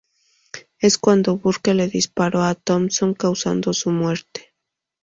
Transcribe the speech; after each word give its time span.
Es 0.79 0.97
cuando 0.97 1.37
Burke 1.37 1.75
le 1.75 1.87
disparó 1.87 2.41
a 2.41 2.55
Thomson 2.55 3.13
causando 3.13 3.71
su 3.71 3.91
muerte. 3.91 4.55